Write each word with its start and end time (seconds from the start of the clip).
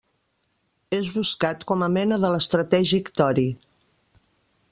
És 0.99 1.11
buscat 1.17 1.67
com 1.73 1.85
a 1.89 1.91
mena 1.99 2.19
de 2.25 2.33
l'estratègic 2.37 3.13
tori. 3.23 3.47